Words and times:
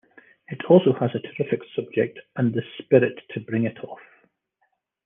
It 0.47 0.65
also 0.65 0.93
has 0.93 1.11
a 1.13 1.19
terrific 1.19 1.59
subject 1.75 2.17
and 2.35 2.55
the 2.55 2.63
spirit 2.79 3.19
to 3.35 3.39
bring 3.39 3.65
it 3.65 3.77
off. 3.83 3.99